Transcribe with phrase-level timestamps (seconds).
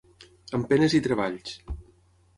[0.59, 1.55] Amb penes i treballs.